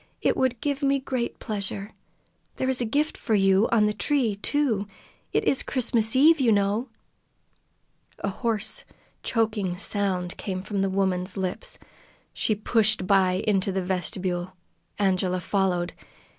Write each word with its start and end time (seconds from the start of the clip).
"It 0.19 0.35
would 0.35 0.59
give 0.61 0.81
me 0.81 0.97
great 0.97 1.37
pleasure. 1.37 1.91
There 2.55 2.67
is 2.69 2.81
a 2.81 2.85
gift 2.85 3.15
for 3.15 3.35
you 3.35 3.69
on 3.71 3.85
the 3.85 3.93
tree, 3.93 4.33
too. 4.33 4.87
It 5.31 5.43
is 5.43 5.61
Christmas 5.61 6.15
Eve, 6.15 6.39
you 6.39 6.51
know!" 6.51 6.89
A 8.17 8.29
hoarse, 8.29 8.83
choking 9.21 9.77
sound 9.77 10.37
came 10.37 10.63
from 10.63 10.79
the 10.81 10.89
woman's 10.89 11.37
lips. 11.37 11.77
She 12.33 12.55
pushed 12.55 13.05
by 13.05 13.43
into 13.45 13.71
the 13.71 13.83
vestibule. 13.83 14.53
Angela 14.97 15.39
followed. 15.39 15.93